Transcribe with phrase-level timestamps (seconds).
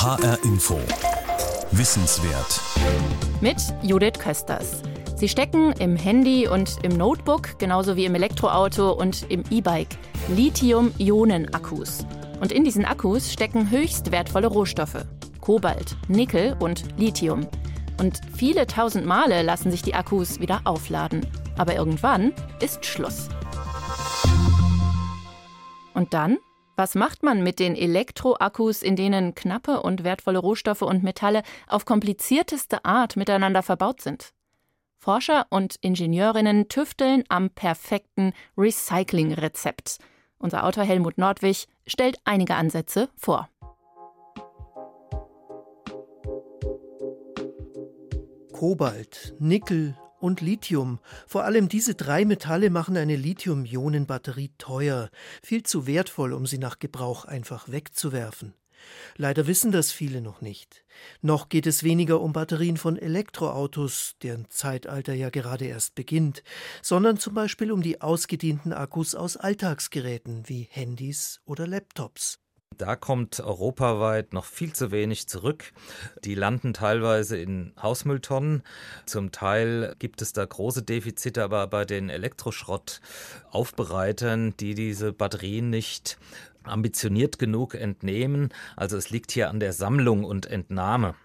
[0.00, 0.78] HR Info.
[1.72, 2.60] Wissenswert.
[3.40, 4.82] Mit Judith Kösters.
[5.16, 9.98] Sie stecken im Handy und im Notebook, genauso wie im Elektroauto und im E-Bike,
[10.28, 12.06] Lithium-Ionen-Akkus.
[12.40, 15.04] Und in diesen Akkus stecken höchst wertvolle Rohstoffe.
[15.40, 17.48] Kobalt, Nickel und Lithium.
[17.98, 21.26] Und viele tausend Male lassen sich die Akkus wieder aufladen.
[21.56, 23.28] Aber irgendwann ist Schluss.
[25.92, 26.38] Und dann?
[26.78, 31.84] Was macht man mit den Elektroakkus, in denen knappe und wertvolle Rohstoffe und Metalle auf
[31.84, 34.32] komplizierteste Art miteinander verbaut sind?
[34.96, 39.98] Forscher und Ingenieurinnen tüfteln am perfekten Recycling-Rezept.
[40.38, 43.48] Unser Autor Helmut Nordwig stellt einige Ansätze vor.
[48.52, 50.98] Kobalt, Nickel und Lithium.
[51.26, 55.10] Vor allem diese drei Metalle machen eine Lithium-Ionen-Batterie teuer,
[55.42, 58.54] viel zu wertvoll, um sie nach Gebrauch einfach wegzuwerfen.
[59.16, 60.84] Leider wissen das viele noch nicht.
[61.20, 66.42] Noch geht es weniger um Batterien von Elektroautos, deren Zeitalter ja gerade erst beginnt,
[66.82, 72.38] sondern zum Beispiel um die ausgedienten Akkus aus Alltagsgeräten wie Handys oder Laptops.
[72.76, 75.72] Da kommt europaweit noch viel zu wenig zurück.
[76.24, 78.62] Die landen teilweise in Hausmülltonnen.
[79.04, 86.18] Zum Teil gibt es da große Defizite, aber bei den Elektroschrottaufbereitern, die diese Batterien nicht
[86.62, 88.50] ambitioniert genug entnehmen.
[88.76, 91.16] Also es liegt hier an der Sammlung und Entnahme.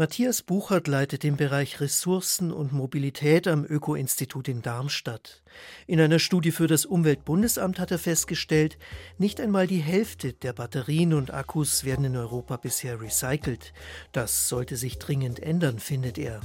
[0.00, 5.42] Matthias Buchert leitet den Bereich Ressourcen und Mobilität am Öko-Institut in Darmstadt.
[5.88, 8.78] In einer Studie für das Umweltbundesamt hat er festgestellt,
[9.18, 13.72] nicht einmal die Hälfte der Batterien und Akkus werden in Europa bisher recycelt.
[14.12, 16.42] Das sollte sich dringend ändern, findet er.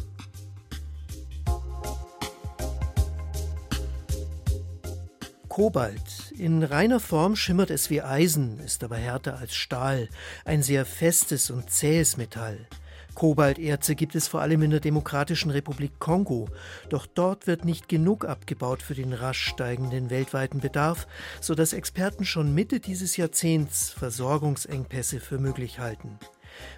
[5.47, 6.33] Kobalt.
[6.35, 10.09] In reiner Form schimmert es wie Eisen, ist aber härter als Stahl,
[10.43, 12.67] ein sehr festes und zähes Metall.
[13.16, 16.50] Kobalterze gibt es vor allem in der Demokratischen Republik Kongo,
[16.89, 21.07] doch dort wird nicht genug abgebaut für den rasch steigenden weltweiten Bedarf,
[21.41, 26.18] so dass Experten schon Mitte dieses Jahrzehnts Versorgungsengpässe für möglich halten.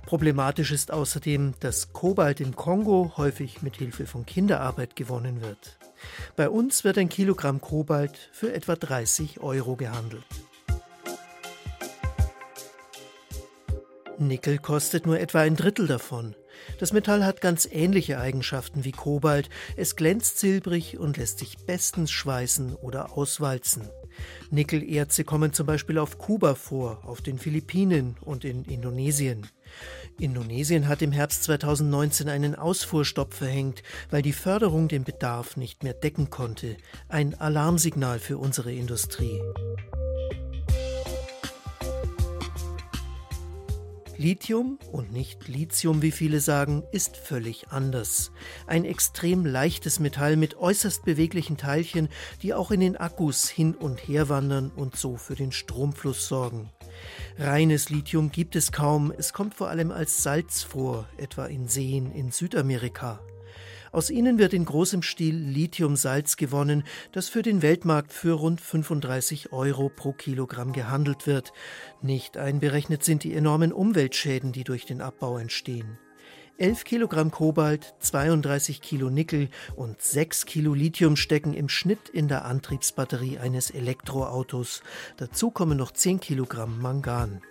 [0.06, 5.78] Problematisch ist außerdem, dass Kobalt im Kongo häufig mit Hilfe von Kinderarbeit gewonnen wird.
[6.36, 10.26] Bei uns wird ein Kilogramm Kobalt für etwa 30 Euro gehandelt.
[14.20, 16.36] Nickel kostet nur etwa ein Drittel davon.
[16.80, 19.50] Das Metall hat ganz ähnliche Eigenschaften wie Kobalt.
[19.76, 23.90] Es glänzt silbrig und lässt sich bestens schweißen oder auswalzen.
[24.50, 29.48] Nickelerze kommen zum Beispiel auf Kuba vor, auf den Philippinen und in Indonesien.
[30.20, 35.94] Indonesien hat im Herbst 2019 einen Ausfuhrstopp verhängt, weil die Förderung den Bedarf nicht mehr
[35.94, 36.78] decken konnte.
[37.10, 39.42] Ein Alarmsignal für unsere Industrie.
[44.18, 48.32] Lithium und nicht Lithium, wie viele sagen, ist völlig anders.
[48.66, 52.08] Ein extrem leichtes Metall mit äußerst beweglichen Teilchen,
[52.42, 56.72] die auch in den Akkus hin und her wandern und so für den Stromfluss sorgen.
[57.38, 62.12] Reines Lithium gibt es kaum, es kommt vor allem als Salz vor, etwa in Seen
[62.14, 63.20] in Südamerika.
[63.96, 66.84] Aus ihnen wird in großem Stil Lithiumsalz gewonnen,
[67.14, 71.54] das für den Weltmarkt für rund 35 Euro pro Kilogramm gehandelt wird.
[72.02, 75.98] Nicht einberechnet sind die enormen Umweltschäden, die durch den Abbau entstehen.
[76.58, 79.48] 11 Kilogramm Kobalt, 32 Kilo Nickel
[79.78, 84.84] und 6 Kilo Lithium stecken im Schnitt in der Antriebsbatterie eines Elektroautos.
[85.16, 87.42] Dazu kommen noch 10 Kilogramm Mangan.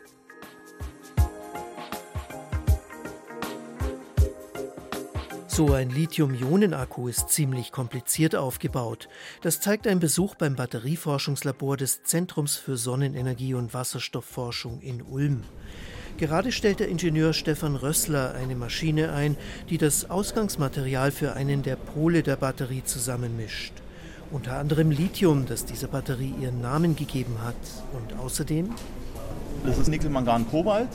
[5.55, 9.09] So ein Lithium-Ionen-Akku ist ziemlich kompliziert aufgebaut.
[9.41, 15.45] Das zeigt ein Besuch beim Batterieforschungslabor des Zentrums für Sonnenenergie und Wasserstoffforschung in Ulm.
[16.17, 19.37] Gerade stellt der Ingenieur Stefan Rössler eine Maschine ein,
[19.71, 23.75] die das Ausgangsmaterial für einen der Pole der Batterie zusammenmischt.
[24.33, 27.55] Unter anderem Lithium, das dieser Batterie ihren Namen gegeben hat.
[27.93, 28.71] Und außerdem?
[29.65, 30.89] Das ist Nickel-Mangan-Kobalt.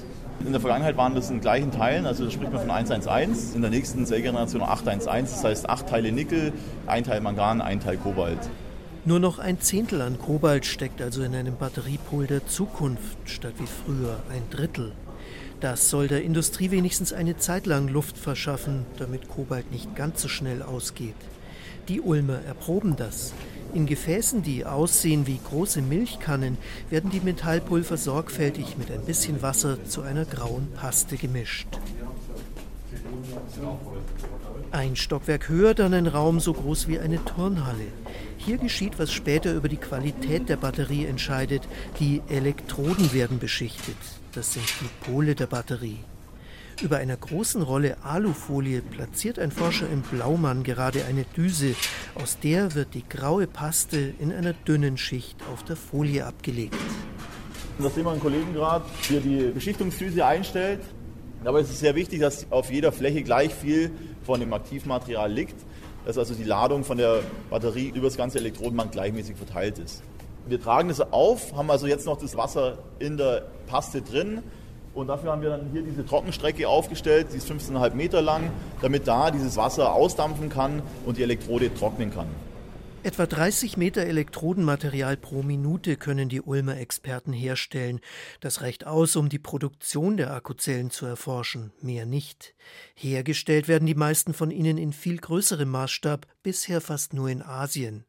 [0.45, 3.55] In der Vergangenheit waren das in gleichen Teilen, also da spricht man von 111.
[3.55, 6.53] In der nächsten Zellgeneration 811, das heißt acht Teile Nickel,
[6.87, 8.39] ein Teil Mangan, ein Teil Kobalt.
[9.05, 13.67] Nur noch ein Zehntel an Kobalt steckt also in einem Batteriepool der Zukunft, statt wie
[13.67, 14.93] früher ein Drittel.
[15.59, 20.29] Das soll der Industrie wenigstens eine Zeit lang Luft verschaffen, damit Kobalt nicht ganz so
[20.29, 21.15] schnell ausgeht.
[21.89, 23.33] Die Ulmer erproben das.
[23.73, 26.57] In Gefäßen, die aussehen wie große Milchkannen,
[26.89, 31.67] werden die Metallpulver sorgfältig mit ein bisschen Wasser zu einer grauen Paste gemischt.
[34.71, 37.87] Ein Stockwerk höher dann ein Raum so groß wie eine Turnhalle.
[38.37, 41.63] Hier geschieht, was später über die Qualität der Batterie entscheidet.
[41.99, 43.97] Die Elektroden werden beschichtet.
[44.33, 45.99] Das sind die Pole der Batterie.
[46.81, 51.75] Über einer großen Rolle Alufolie platziert ein Forscher im Blaumann gerade eine Düse.
[52.15, 56.77] Aus der wird die graue Paste in einer dünnen Schicht auf der Folie abgelegt.
[57.79, 60.79] Da sehen wir einen Kollegen gerade, der die Beschichtungsdüse einstellt.
[61.43, 63.91] Es ist sehr wichtig, dass auf jeder Fläche gleich viel
[64.23, 65.55] von dem Aktivmaterial liegt,
[66.05, 70.01] dass also die Ladung von der Batterie über das ganze Elektrodenband gleichmäßig verteilt ist.
[70.47, 74.43] Wir tragen das auf, haben also jetzt noch das Wasser in der Paste drin
[74.99, 78.51] und dafür haben wir dann hier diese Trockenstrecke aufgestellt, die ist 15,5 Meter lang,
[78.81, 82.27] damit da dieses Wasser ausdampfen kann und die Elektrode trocknen kann.
[83.01, 88.01] Etwa 30 Meter Elektrodenmaterial pro Minute können die Ulmer Experten herstellen.
[88.41, 92.55] Das reicht aus, um die Produktion der Akkuzellen zu erforschen, mehr nicht.
[92.95, 98.03] Hergestellt werden die meisten von ihnen in viel größerem Maßstab, bisher fast nur in Asien.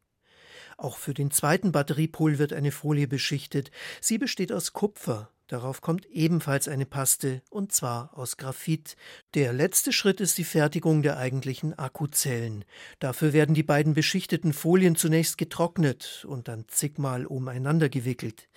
[0.76, 3.70] Auch für den zweiten Batteriepol wird eine Folie beschichtet.
[4.00, 5.30] Sie besteht aus Kupfer.
[5.50, 8.94] Darauf kommt ebenfalls eine Paste, und zwar aus Graphit.
[9.34, 12.64] Der letzte Schritt ist die Fertigung der eigentlichen Akkuzellen.
[13.00, 18.48] Dafür werden die beiden beschichteten Folien zunächst getrocknet und dann zigmal umeinander gewickelt.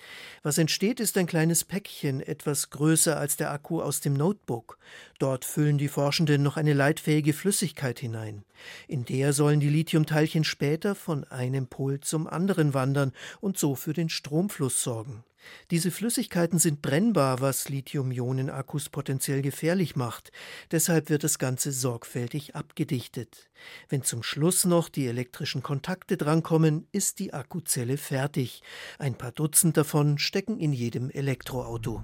[0.44, 4.78] Was entsteht, ist ein kleines Päckchen, etwas größer als der Akku aus dem Notebook.
[5.18, 8.44] Dort füllen die Forschenden noch eine leitfähige Flüssigkeit hinein.
[8.86, 13.10] In der sollen die Lithiumteilchen später von einem Pol zum anderen wandern
[13.40, 15.24] und so für den Stromfluss sorgen.
[15.70, 20.32] Diese Flüssigkeiten sind brennbar, was Lithium-Ionen-Akkus potenziell gefährlich macht.
[20.70, 23.50] Deshalb wird das Ganze sorgfältig abgedichtet.
[23.88, 28.62] Wenn zum Schluss noch die elektrischen Kontakte drankommen, ist die Akkuzelle fertig.
[28.98, 32.02] Ein paar Dutzend davon stecken in jedem Elektroauto.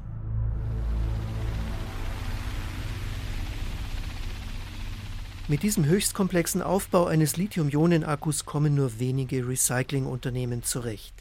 [5.51, 11.20] Mit diesem höchst komplexen Aufbau eines Lithium-Ionen-Akkus kommen nur wenige Recyclingunternehmen zurecht.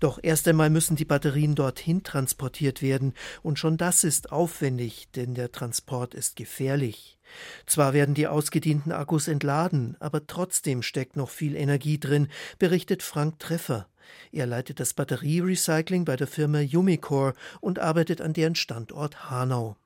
[0.00, 5.34] Doch erst einmal müssen die Batterien dorthin transportiert werden, und schon das ist aufwendig, denn
[5.34, 7.18] der Transport ist gefährlich.
[7.66, 12.28] Zwar werden die ausgedienten Akkus entladen, aber trotzdem steckt noch viel Energie drin,
[12.58, 13.88] berichtet Frank Treffer.
[14.32, 19.76] Er leitet das Batterierecycling bei der Firma Umicore und arbeitet an deren Standort Hanau.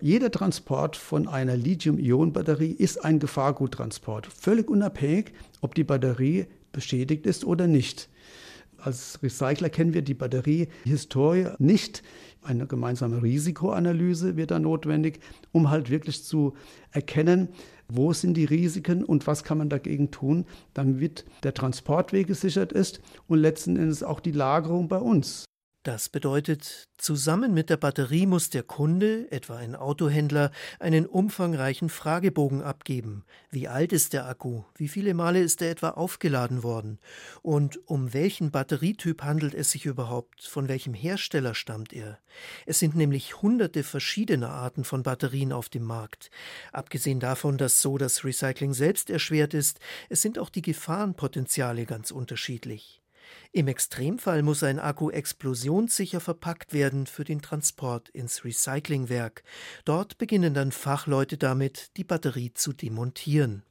[0.00, 5.32] Jeder Transport von einer Lithium-Ionen-Batterie ist ein Gefahrguttransport, völlig unabhängig,
[5.62, 8.10] ob die Batterie beschädigt ist oder nicht.
[8.78, 12.02] Als Recycler kennen wir die Batteriehistorie nicht.
[12.42, 15.20] Eine gemeinsame Risikoanalyse wird da notwendig,
[15.52, 16.54] um halt wirklich zu
[16.92, 17.48] erkennen,
[17.88, 20.44] wo sind die Risiken und was kann man dagegen tun,
[20.74, 25.44] damit der Transportweg gesichert ist und letzten Endes auch die Lagerung bei uns.
[25.86, 30.50] Das bedeutet, zusammen mit der Batterie muss der Kunde, etwa ein Autohändler,
[30.80, 33.24] einen umfangreichen Fragebogen abgeben.
[33.50, 34.64] Wie alt ist der Akku?
[34.74, 36.98] Wie viele Male ist er etwa aufgeladen worden?
[37.40, 40.42] Und um welchen Batterietyp handelt es sich überhaupt?
[40.42, 42.18] Von welchem Hersteller stammt er?
[42.66, 46.32] Es sind nämlich hunderte verschiedene Arten von Batterien auf dem Markt.
[46.72, 49.78] Abgesehen davon, dass so das Recycling selbst erschwert ist,
[50.08, 53.04] es sind auch die Gefahrenpotenziale ganz unterschiedlich.
[53.56, 59.44] Im Extremfall muss ein Akku explosionssicher verpackt werden für den Transport ins Recyclingwerk.
[59.86, 63.62] Dort beginnen dann Fachleute damit, die Batterie zu demontieren.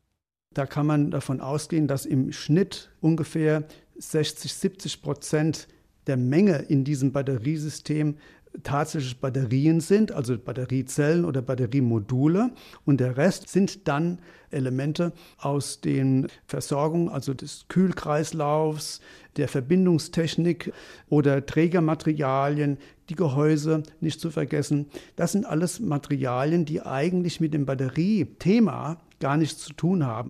[0.56, 3.68] Da kann man davon ausgehen, dass im Schnitt ungefähr
[4.00, 5.68] 60, 70 Prozent
[6.08, 8.18] der Menge in diesem Batteriesystem
[8.64, 12.52] tatsächlich Batterien sind, also Batteriezellen oder Batteriemodule.
[12.86, 14.20] Und der Rest sind dann
[14.56, 19.02] Elemente aus den Versorgung, also des Kühlkreislaufs,
[19.38, 20.74] der Verbindungstechnik
[21.10, 22.78] oder Trägermaterialien,
[23.10, 24.88] die Gehäuse nicht zu vergessen.
[25.16, 30.30] Das sind alles Materialien, die eigentlich mit dem Batteriethema gar nichts zu tun haben.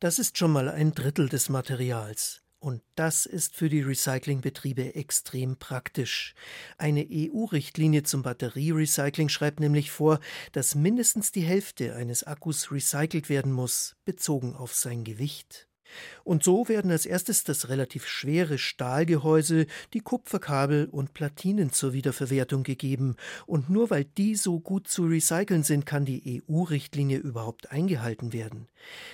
[0.00, 2.42] Das ist schon mal ein Drittel des Materials.
[2.60, 6.34] Und das ist für die Recyclingbetriebe extrem praktisch.
[6.76, 10.18] Eine EU-Richtlinie zum Batterierecycling schreibt nämlich vor,
[10.52, 15.67] dass mindestens die Hälfte eines Akkus recycelt werden muss, bezogen auf sein Gewicht.
[16.24, 22.62] Und so werden als erstes das relativ schwere Stahlgehäuse, die Kupferkabel und Platinen zur Wiederverwertung
[22.62, 23.16] gegeben,
[23.46, 28.68] und nur weil die so gut zu recyceln sind, kann die EU-Richtlinie überhaupt eingehalten werden.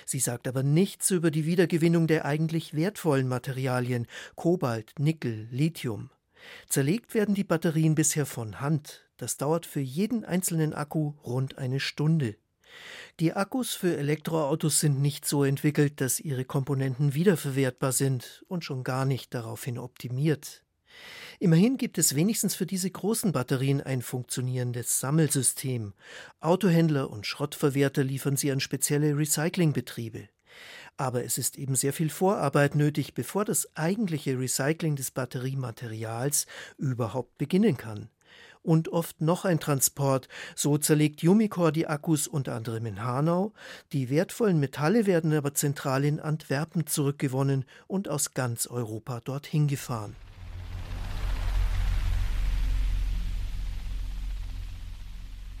[0.05, 6.09] Sie sagt aber nichts über die Wiedergewinnung der eigentlich wertvollen Materialien Kobalt, Nickel, Lithium.
[6.69, 9.05] Zerlegt werden die Batterien bisher von Hand.
[9.17, 12.35] Das dauert für jeden einzelnen Akku rund eine Stunde.
[13.19, 18.83] Die Akkus für Elektroautos sind nicht so entwickelt, dass ihre Komponenten wiederverwertbar sind und schon
[18.83, 20.63] gar nicht daraufhin optimiert.
[21.39, 25.93] Immerhin gibt es wenigstens für diese großen Batterien ein funktionierendes Sammelsystem.
[26.39, 30.29] Autohändler und Schrottverwerter liefern sie an spezielle Recyclingbetriebe.
[30.97, 36.45] Aber es ist eben sehr viel Vorarbeit nötig, bevor das eigentliche Recycling des Batteriematerials
[36.77, 38.09] überhaupt beginnen kann.
[38.65, 40.27] Und oft noch ein Transport.
[40.55, 43.53] So zerlegt Umicore die Akkus unter anderem in Hanau.
[43.93, 50.15] Die wertvollen Metalle werden aber zentral in Antwerpen zurückgewonnen und aus ganz Europa dorthin gefahren.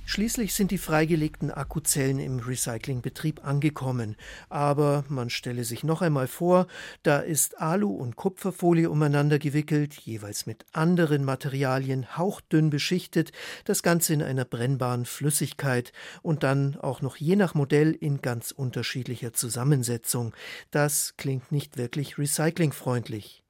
[0.07, 4.15] Schließlich sind die freigelegten Akkuzellen im Recyclingbetrieb angekommen.
[4.49, 6.67] Aber man stelle sich noch einmal vor,
[7.01, 13.31] da ist Alu- und Kupferfolie umeinander gewickelt, jeweils mit anderen Materialien hauchdünn beschichtet,
[13.65, 18.51] das Ganze in einer brennbaren Flüssigkeit und dann auch noch je nach Modell in ganz
[18.51, 20.35] unterschiedlicher Zusammensetzung.
[20.69, 23.44] Das klingt nicht wirklich recyclingfreundlich.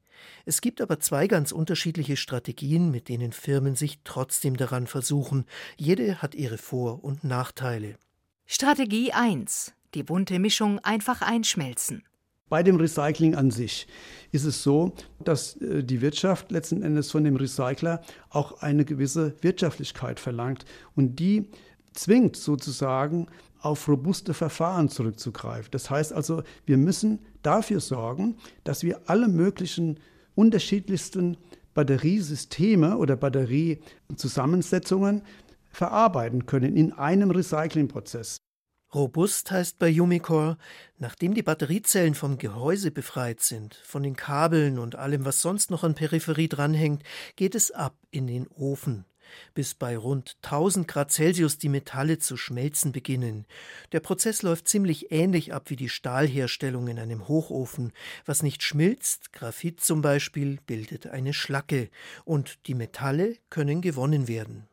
[0.46, 5.46] Es gibt aber zwei ganz unterschiedliche Strategien, mit denen Firmen sich trotzdem daran versuchen.
[5.77, 7.96] Jede hat ihre Vor- und Nachteile.
[8.46, 9.74] Strategie 1.
[9.94, 12.03] Die bunte Mischung einfach einschmelzen.
[12.48, 13.88] Bei dem Recycling an sich
[14.32, 19.36] ist es so, dass äh, die Wirtschaft letzten Endes von dem Recycler auch eine gewisse
[19.41, 20.63] Wirtschaftlichkeit verlangt
[20.96, 21.50] und die
[21.94, 23.27] zwingt sozusagen
[23.62, 25.72] auf robuste Verfahren zurückzugreifen.
[25.72, 30.00] Das heißt also, wir müssen dafür sorgen, dass wir alle möglichen
[30.36, 31.38] unterschiedlichsten
[31.74, 35.24] Batteriesysteme oder Batteriezusammensetzungen
[35.70, 38.42] verarbeiten können in einem Recyclingprozess.
[38.94, 40.58] Robust heißt bei Umicore,
[41.00, 45.84] nachdem die Batteriezellen vom Gehäuse befreit sind, von den Kabeln und allem, was sonst noch
[45.84, 47.04] an Peripherie dranhängt,
[47.36, 49.04] geht es ab in den Ofen
[49.53, 53.46] bis bei rund 1000 Grad Celsius die Metalle zu schmelzen beginnen.
[53.91, 57.91] Der Prozess läuft ziemlich ähnlich ab wie die Stahlherstellung in einem Hochofen.
[58.25, 61.89] Was nicht schmilzt, Graphit zum Beispiel, bildet eine Schlacke
[62.24, 64.67] und die Metalle können gewonnen werden.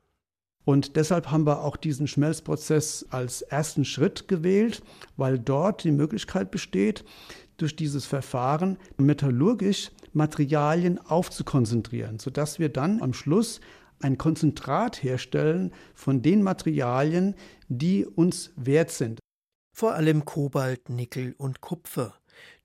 [0.64, 4.82] Und deshalb haben wir auch diesen Schmelzprozess als ersten Schritt gewählt,
[5.16, 7.04] weil dort die Möglichkeit besteht,
[7.56, 13.60] durch dieses Verfahren metallurgisch Materialien aufzukonzentrieren, sodass wir dann am Schluss
[14.02, 17.34] ein Konzentrat herstellen von den Materialien,
[17.68, 19.20] die uns wert sind.
[19.74, 22.14] Vor allem Kobalt, Nickel und Kupfer.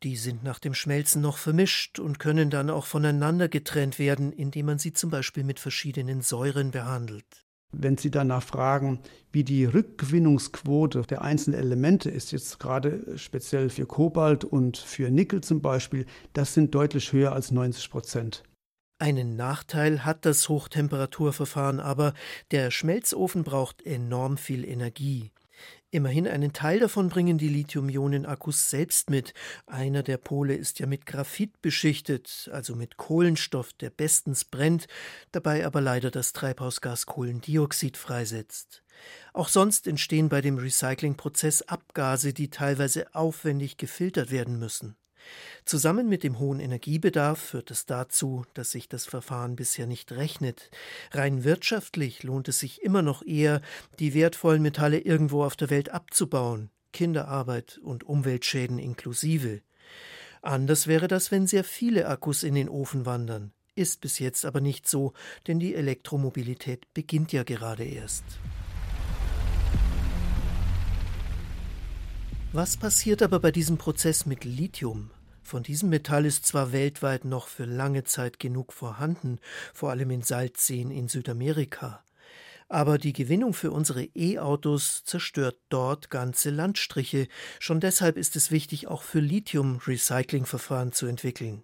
[0.04, 4.68] Die sind nach dem Schmelzen noch vermischt und können dann auch voneinander getrennt werden, indem
[4.68, 7.48] man sie zum Beispiel mit verschiedenen Säuren behandelt.
[7.74, 9.00] Wenn Sie danach fragen,
[9.32, 15.42] wie die Rückgewinnungsquote der einzelnen Elemente ist, jetzt gerade speziell für Kobalt und für Nickel
[15.42, 18.44] zum Beispiel, das sind deutlich höher als 90 Prozent.
[19.00, 22.14] Einen Nachteil hat das Hochtemperaturverfahren aber,
[22.50, 25.32] der Schmelzofen braucht enorm viel Energie.
[25.92, 29.34] Immerhin einen Teil davon bringen die Lithium-Ionen-Akkus selbst mit.
[29.68, 34.88] Einer der Pole ist ja mit Graphit beschichtet, also mit Kohlenstoff, der bestens brennt,
[35.32, 38.84] dabei aber leider das Treibhausgas Kohlendioxid freisetzt.
[39.32, 44.98] Auch sonst entstehen bei dem Recyclingprozess Abgase, die teilweise aufwendig gefiltert werden müssen.
[45.66, 50.70] Zusammen mit dem hohen Energiebedarf führt es dazu, dass sich das Verfahren bisher nicht rechnet.
[51.12, 53.62] Rein wirtschaftlich lohnt es sich immer noch eher,
[54.00, 59.62] die wertvollen Metalle irgendwo auf der Welt abzubauen, Kinderarbeit und Umweltschäden inklusive.
[60.42, 63.52] Anders wäre das, wenn sehr viele Akkus in den Ofen wandern.
[63.76, 65.14] Ist bis jetzt aber nicht so,
[65.46, 68.24] denn die Elektromobilität beginnt ja gerade erst.
[72.54, 75.12] Was passiert aber bei diesem Prozess mit Lithium?
[75.48, 79.40] Von diesem Metall ist zwar weltweit noch für lange Zeit genug vorhanden,
[79.74, 82.04] vor allem in Salzseen in Südamerika,
[82.68, 87.30] aber die Gewinnung für unsere E-Autos zerstört dort ganze Landstriche.
[87.60, 91.64] Schon deshalb ist es wichtig, auch für Lithium Recyclingverfahren zu entwickeln.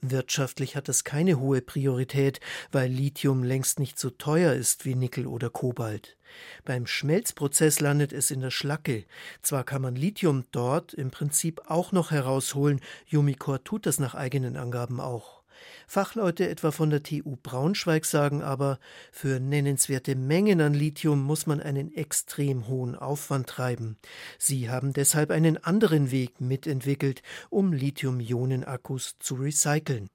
[0.00, 2.40] Wirtschaftlich hat das keine hohe Priorität,
[2.72, 6.16] weil Lithium längst nicht so teuer ist wie Nickel oder Kobalt.
[6.64, 9.04] Beim Schmelzprozess landet es in der Schlacke.
[9.42, 14.56] Zwar kann man Lithium dort im Prinzip auch noch herausholen, Yumicor tut das nach eigenen
[14.56, 15.43] Angaben auch.
[15.86, 18.78] Fachleute etwa von der TU Braunschweig sagen aber,
[19.12, 23.98] für nennenswerte Mengen an Lithium muss man einen extrem hohen Aufwand treiben.
[24.38, 30.08] Sie haben deshalb einen anderen Weg mitentwickelt, um Lithium-Ionen-Akkus zu recyceln.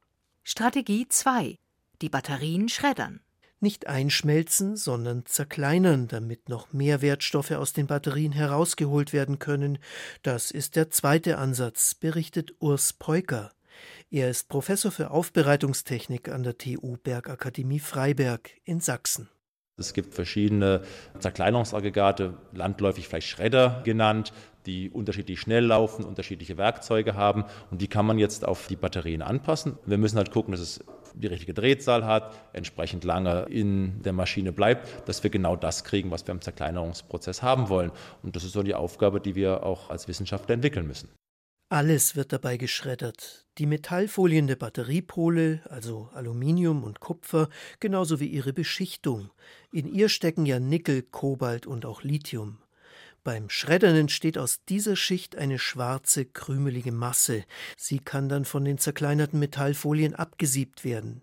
[0.43, 1.58] Strategie 2.
[2.01, 3.22] Die Batterien schreddern.
[3.62, 9.79] Nicht einschmelzen, sondern zerkleinern, damit noch mehr Wertstoffe aus den Batterien herausgeholt werden können.
[10.24, 13.51] Das ist der zweite Ansatz, berichtet Urs Peuker.
[14.12, 19.30] Er ist Professor für Aufbereitungstechnik an der TU Bergakademie Freiberg in Sachsen.
[19.78, 20.82] Es gibt verschiedene
[21.20, 24.34] Zerkleinerungsaggregate, landläufig vielleicht Schredder genannt,
[24.66, 29.22] die unterschiedlich schnell laufen, unterschiedliche Werkzeuge haben und die kann man jetzt auf die Batterien
[29.22, 29.78] anpassen.
[29.86, 34.51] Wir müssen halt gucken, dass es die richtige Drehzahl hat, entsprechend lange in der Maschine
[34.51, 37.92] bleibt, dass wir genau das kriegen, was wir im Zerkleinerungsprozess haben wollen.
[38.24, 41.10] Und das ist so die Aufgabe, die wir auch als Wissenschaftler entwickeln müssen.
[41.72, 43.46] Alles wird dabei geschreddert.
[43.60, 47.48] Die Metallfolien der Batteriepole, also Aluminium und Kupfer,
[47.80, 49.30] genauso wie ihre Beschichtung.
[49.72, 52.58] In ihr stecken ja Nickel, Kobalt und auch Lithium.
[53.24, 57.46] Beim Schreddern entsteht aus dieser Schicht eine schwarze, krümelige Masse.
[57.78, 61.22] Sie kann dann von den zerkleinerten Metallfolien abgesiebt werden.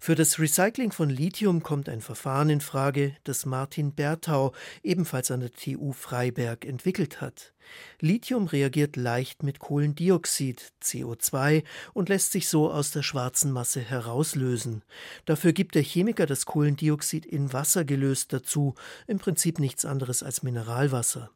[0.00, 4.52] Für das Recycling von Lithium kommt ein Verfahren in Frage, das Martin Berthau
[4.82, 7.52] ebenfalls an der TU Freiberg entwickelt hat.
[8.00, 14.82] Lithium reagiert leicht mit Kohlendioxid, CO2, und lässt sich so aus der schwarzen Masse herauslösen.
[15.24, 18.74] Dafür gibt der Chemiker das Kohlendioxid in Wasser gelöst dazu,
[19.06, 21.30] im Prinzip nichts anderes als Mineralwasser.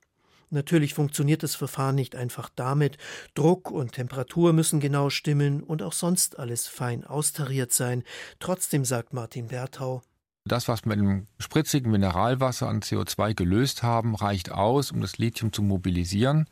[0.50, 2.96] Natürlich funktioniert das Verfahren nicht einfach damit.
[3.34, 8.04] Druck und Temperatur müssen genau stimmen und auch sonst alles fein austariert sein.
[8.38, 10.02] Trotzdem sagt Martin Berthau,
[10.48, 15.18] das, was wir mit einem spritzigen Mineralwasser an CO2 gelöst haben, reicht aus, um das
[15.18, 16.46] Lithium zu mobilisieren.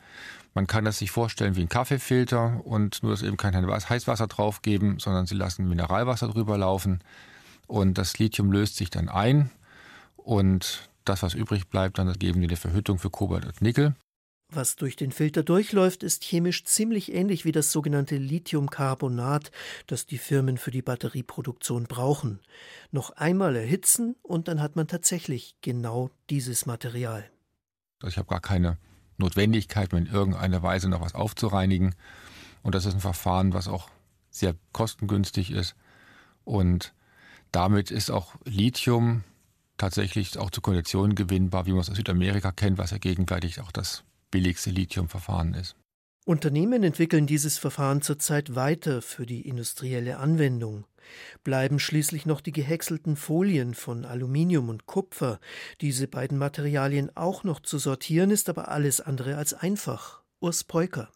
[0.54, 4.98] Man kann das sich vorstellen wie ein Kaffeefilter und nur, dass eben kein Heißwasser draufgeben,
[4.98, 7.00] sondern sie lassen Mineralwasser drüber laufen
[7.66, 9.50] und das Lithium löst sich dann ein
[10.16, 13.94] und das, was übrig bleibt, dann geben wir eine Verhüttung für Kobalt und Nickel.
[14.52, 19.50] Was durch den Filter durchläuft, ist chemisch ziemlich ähnlich wie das sogenannte Lithiumcarbonat,
[19.88, 22.38] das die Firmen für die Batterieproduktion brauchen.
[22.92, 27.28] Noch einmal erhitzen und dann hat man tatsächlich genau dieses Material.
[28.00, 28.78] Also ich habe gar keine
[29.18, 31.96] Notwendigkeit, mir in irgendeiner Weise noch was aufzureinigen.
[32.62, 33.90] Und das ist ein Verfahren, was auch
[34.30, 35.74] sehr kostengünstig ist.
[36.44, 36.94] Und
[37.50, 39.24] damit ist auch Lithium
[39.76, 43.72] tatsächlich auch zu Konditionen gewinnbar, wie man es aus Südamerika kennt, was ja gegenwärtig auch
[43.72, 45.76] das billigste Lithiumverfahren ist.
[46.24, 50.84] Unternehmen entwickeln dieses Verfahren zurzeit weiter für die industrielle Anwendung.
[51.44, 55.38] Bleiben schließlich noch die gehäckselten Folien von Aluminium und Kupfer.
[55.80, 60.22] Diese beiden Materialien auch noch zu sortieren, ist aber alles andere als einfach.
[60.40, 61.10] Urs Peuker.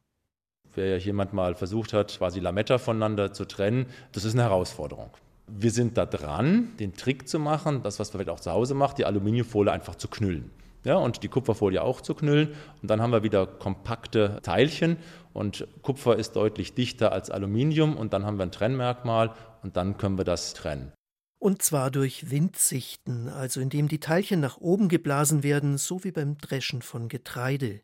[0.77, 5.11] Wer ja jemand mal versucht hat, quasi Lametta voneinander zu trennen, das ist eine Herausforderung
[5.59, 8.75] wir sind da dran, den Trick zu machen, das, was man vielleicht auch zu Hause
[8.75, 10.51] macht, die Aluminiumfolie einfach zu knüllen.
[10.85, 12.55] Ja, und die Kupferfolie auch zu knüllen.
[12.81, 14.97] Und dann haben wir wieder kompakte Teilchen.
[15.35, 17.97] Und Kupfer ist deutlich dichter als Aluminium.
[17.97, 19.35] Und dann haben wir ein Trennmerkmal.
[19.63, 20.93] Und dann können wir das trennen.
[21.39, 26.39] Und zwar durch Windsichten, also indem die Teilchen nach oben geblasen werden, so wie beim
[26.39, 27.81] Dreschen von Getreide.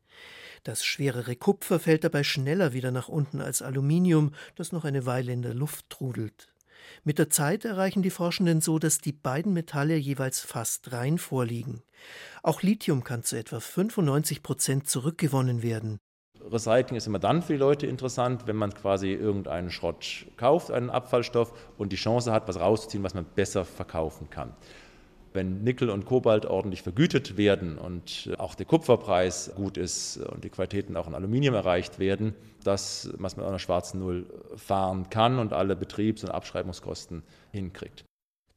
[0.62, 5.33] Das schwerere Kupfer fällt dabei schneller wieder nach unten als Aluminium, das noch eine Weile
[5.33, 6.48] in der Luft trudelt.
[7.07, 11.85] Mit der Zeit erreichen die Forschenden so, dass die beiden Metalle jeweils fast rein vorliegen.
[12.42, 15.99] Auch Lithium kann zu etwa 95 Prozent zurückgewonnen werden.
[16.40, 20.90] Recycling ist immer dann für die Leute interessant, wenn man quasi irgendeinen Schrott kauft, einen
[20.90, 24.53] Abfallstoff und die Chance hat, was rauszuziehen, was man besser verkaufen kann
[25.37, 30.51] wenn Nickel und Kobalt ordentlich vergütet werden und auch der Kupferpreis gut ist und die
[30.51, 35.53] Qualitäten auch in Aluminium erreicht werden, dass man mit einer schwarzen Null fahren kann und
[35.53, 37.22] alle Betriebs- und Abschreibungskosten
[37.53, 38.06] hinkriegt.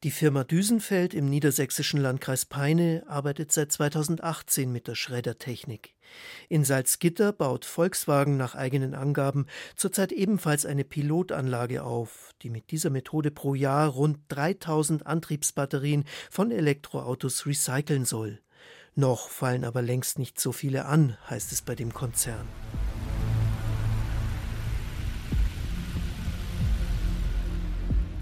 [0.03, 5.93] Die Firma Düsenfeld im niedersächsischen Landkreis Peine arbeitet seit 2018 mit der Schreddertechnik.
[6.47, 12.91] In Salzgitter baut Volkswagen nach eigenen Angaben zurzeit ebenfalls eine Pilotanlage auf, die mit dieser
[12.91, 18.39] Methode pro Jahr rund 3000 Antriebsbatterien von Elektroautos recyceln soll.
[18.95, 22.47] Noch fallen aber längst nicht so viele an, heißt es bei dem Konzern.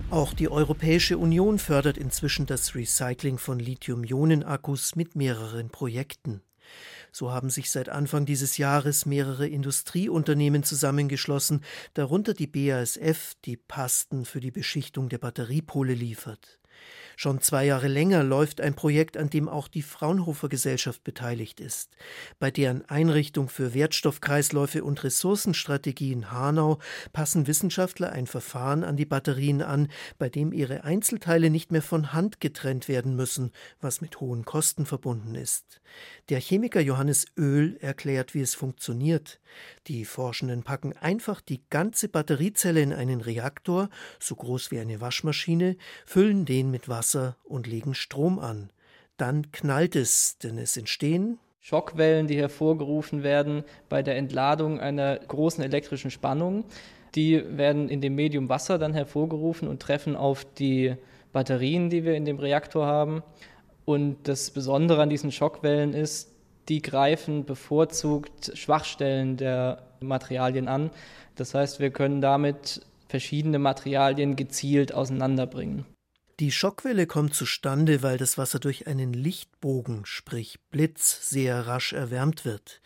[0.10, 6.42] Auch die Europäische Union fördert inzwischen das Recycling von Lithium-Ionen-Akkus mit mehreren Projekten.
[7.12, 11.62] So haben sich seit Anfang dieses Jahres mehrere Industrieunternehmen zusammengeschlossen,
[11.94, 16.57] darunter die BASF, die Pasten für die Beschichtung der Batteriepole liefert.
[17.20, 21.98] Schon zwei Jahre länger läuft ein Projekt, an dem auch die Fraunhofer Gesellschaft beteiligt ist.
[22.38, 26.78] Bei deren Einrichtung für Wertstoffkreisläufe und Ressourcenstrategie in Hanau
[27.14, 29.88] passen Wissenschaftler ein Verfahren an die Batterien an,
[30.20, 33.52] bei dem ihre Einzelteile nicht mehr von Hand getrennt werden müssen,
[33.82, 35.82] was mit hohen Kosten verbunden ist.
[36.30, 39.40] Der Chemiker Johannes Öl erklärt, wie es funktioniert.
[39.88, 45.78] Die Forschenden packen einfach die ganze Batteriezelle in einen Reaktor, so groß wie eine Waschmaschine,
[46.06, 48.70] füllen den mit Wasser Wasser und legen Strom an.
[49.16, 55.64] Dann knallt es, denn es entstehen Schockwellen, die hervorgerufen werden bei der Entladung einer großen
[55.64, 56.66] elektrischen Spannung.
[57.16, 60.96] Die werden in dem Medium Wasser dann hervorgerufen und treffen auf die
[61.34, 63.24] Batterien, die wir in dem Reaktor haben.
[63.86, 66.32] Und das Besondere an diesen Schockwellen ist,
[66.70, 70.92] die greifen bevorzugt Schwachstellen der Materialien an.
[71.36, 75.86] Das heißt, wir können damit verschiedene Materialien gezielt auseinanderbringen.
[76.40, 82.46] Die Schockwelle kommt zustande, weil das Wasser durch einen Lichtbogen, sprich Blitz, sehr rasch erwärmt
[82.46, 82.80] wird.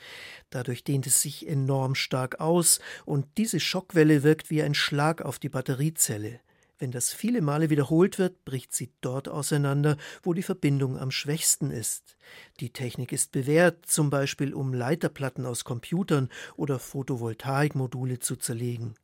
[0.51, 5.37] Dadurch dehnt es sich enorm stark aus und diese Schockwelle wirkt wie ein Schlag auf
[5.37, 6.39] die Batteriezelle.
[6.79, 11.71] Wenn das viele Male wiederholt wird, bricht sie dort auseinander, wo die Verbindung am schwächsten
[11.71, 12.15] ist.
[12.61, 18.95] Die Technik ist bewährt, zum Beispiel um Leiterplatten aus Computern oder Photovoltaikmodule zu zerlegen.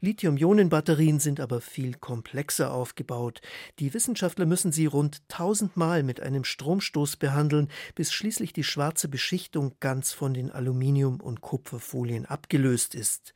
[0.00, 3.40] Lithium-Ionen-Batterien sind aber viel komplexer aufgebaut.
[3.78, 9.76] Die Wissenschaftler müssen sie rund tausendmal mit einem Stromstoß behandeln, bis schließlich die schwarze Beschichtung
[9.80, 13.34] ganz von den Aluminium- und Kupferfolien abgelöst ist.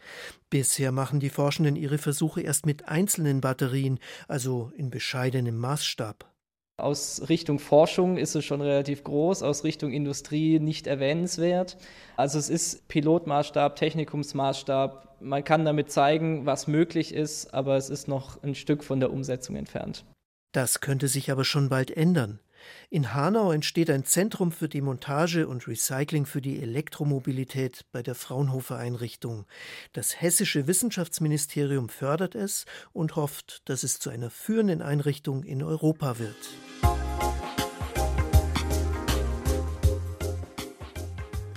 [0.50, 6.33] Bisher machen die Forschenden ihre Versuche erst mit einzelnen Batterien, also in bescheidenem Maßstab.
[6.76, 11.76] Aus Richtung Forschung ist es schon relativ groß, aus Richtung Industrie nicht erwähnenswert.
[12.16, 15.20] Also es ist Pilotmaßstab, Technikumsmaßstab.
[15.20, 19.12] Man kann damit zeigen, was möglich ist, aber es ist noch ein Stück von der
[19.12, 20.04] Umsetzung entfernt.
[20.50, 22.40] Das könnte sich aber schon bald ändern.
[22.90, 28.76] In Hanau entsteht ein Zentrum für Demontage und Recycling für die Elektromobilität bei der Fraunhofer
[28.76, 29.46] Einrichtung.
[29.92, 36.18] Das hessische Wissenschaftsministerium fördert es und hofft, dass es zu einer führenden Einrichtung in Europa
[36.18, 36.36] wird.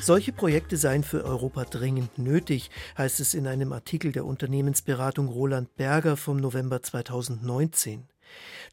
[0.08, 5.76] Solche Projekte seien für Europa dringend nötig, heißt es in einem Artikel der Unternehmensberatung Roland
[5.76, 8.08] Berger vom November 2019.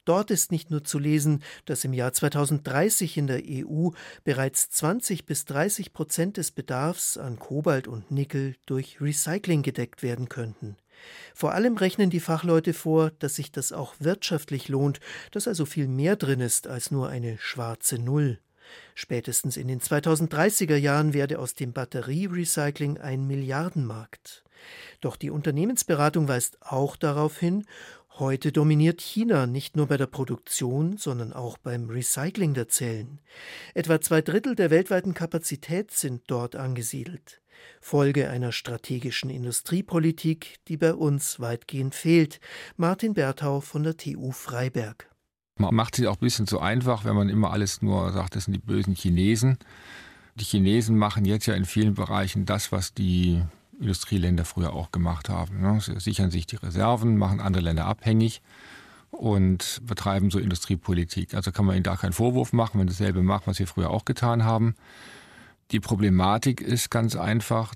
[0.04, 3.90] Dort ist nicht nur zu lesen, dass im Jahr 2030 in der EU
[4.24, 10.28] bereits 20 bis 30 Prozent des Bedarfs an Kobalt und Nickel durch Recycling gedeckt werden
[10.28, 10.76] könnten.
[11.34, 15.00] Vor allem rechnen die Fachleute vor, dass sich das auch wirtschaftlich lohnt,
[15.32, 18.38] dass also viel mehr drin ist als nur eine schwarze Null.
[18.94, 24.44] Spätestens in den 2030er Jahren werde aus dem Batterierecycling ein Milliardenmarkt.
[25.00, 27.66] Doch die Unternehmensberatung weist auch darauf hin,
[28.16, 33.18] Heute dominiert China nicht nur bei der Produktion, sondern auch beim Recycling der Zellen.
[33.74, 37.42] Etwa zwei Drittel der weltweiten Kapazität sind dort angesiedelt.
[37.80, 42.38] Folge einer strategischen Industriepolitik, die bei uns weitgehend fehlt.
[42.76, 45.10] Martin Berthau von der TU Freiberg.
[45.58, 48.44] Man macht sich auch ein bisschen zu einfach, wenn man immer alles nur sagt, das
[48.44, 49.58] sind die bösen Chinesen.
[50.36, 53.42] Die Chinesen machen jetzt ja in vielen Bereichen das, was die
[53.84, 55.60] Industrieländer früher auch gemacht haben.
[55.60, 55.80] Ne?
[55.80, 58.42] Sie sichern sich die Reserven, machen andere Länder abhängig
[59.10, 61.34] und betreiben so Industriepolitik.
[61.34, 64.04] Also kann man ihnen da keinen Vorwurf machen, wenn dasselbe machen, was wir früher auch
[64.04, 64.74] getan haben.
[65.70, 67.74] Die Problematik ist ganz einfach,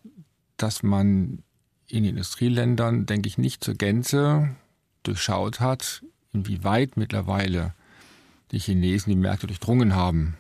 [0.57, 1.43] dass man
[1.87, 4.55] in Industrieländern, denke ich, nicht zur Gänze
[5.03, 7.75] durchschaut hat, inwieweit mittlerweile
[8.51, 10.37] die Chinesen die Märkte durchdrungen haben.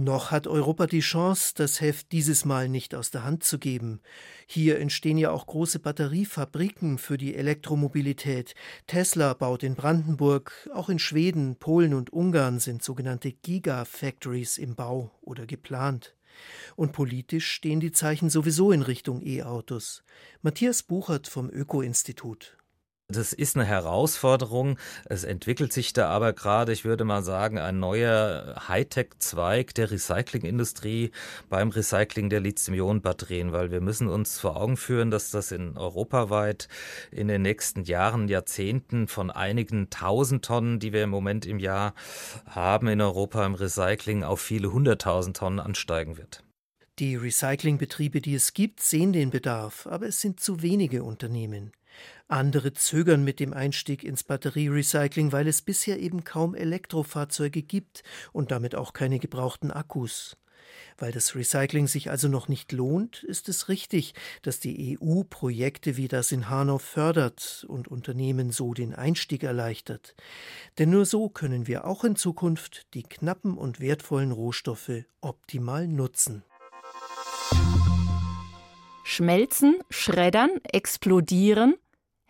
[0.00, 4.00] Noch hat Europa die Chance, das Heft dieses Mal nicht aus der Hand zu geben.
[4.46, 8.54] Hier entstehen ja auch große Batteriefabriken für die Elektromobilität.
[8.86, 15.10] Tesla baut in Brandenburg, auch in Schweden, Polen und Ungarn sind sogenannte Gigafactories im Bau
[15.20, 16.14] oder geplant.
[16.76, 20.02] Und politisch stehen die Zeichen sowieso in Richtung E-Autos.
[20.40, 22.56] Matthias Buchert vom Öko-Institut.
[23.12, 24.78] Das ist eine Herausforderung.
[25.06, 31.10] Es entwickelt sich da aber gerade, ich würde mal sagen, ein neuer Hightech-Zweig der Recyclingindustrie
[31.48, 36.68] beim Recycling der Lithium-Ionen-Batterien, weil wir müssen uns vor Augen führen, dass das in europaweit
[37.10, 41.94] in den nächsten Jahren, Jahrzehnten von einigen tausend Tonnen, die wir im Moment im Jahr
[42.46, 46.44] haben in Europa im Recycling, auf viele hunderttausend Tonnen ansteigen wird.
[47.00, 51.72] Die Recyclingbetriebe, die es gibt, sehen den Bedarf, aber es sind zu wenige Unternehmen.
[52.30, 58.50] Andere zögern mit dem Einstieg ins Batterierecycling, weil es bisher eben kaum Elektrofahrzeuge gibt und
[58.50, 60.36] damit auch keine gebrauchten Akkus.
[60.98, 65.96] Weil das Recycling sich also noch nicht lohnt, ist es richtig, dass die EU Projekte
[65.96, 70.14] wie das in Hanau fördert und Unternehmen so den Einstieg erleichtert.
[70.78, 76.44] Denn nur so können wir auch in Zukunft die knappen und wertvollen Rohstoffe optimal nutzen.
[79.04, 81.74] Schmelzen, schreddern, explodieren.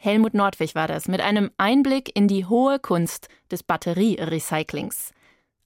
[0.03, 5.13] Helmut Nordwig war das mit einem Einblick in die hohe Kunst des Batterierecyclings.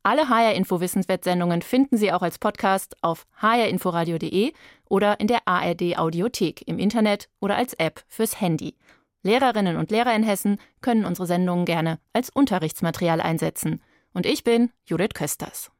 [0.02, 4.52] Alle HR Info Wissenswert-Sendungen finden Sie auch als Podcast auf hrinforadio.de
[4.88, 8.74] oder in der ARD Audiothek im Internet oder als App fürs Handy.
[9.22, 13.80] Lehrerinnen und Lehrer in Hessen können unsere Sendungen gerne als Unterrichtsmaterial einsetzen.
[14.14, 15.70] Und ich bin Judith Kösters.